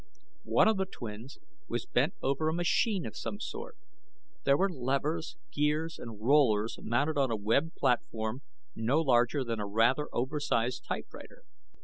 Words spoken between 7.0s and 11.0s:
on a webbed platform no larger than a rather oversized